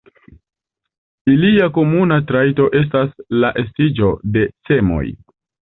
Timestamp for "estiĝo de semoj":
3.65-5.05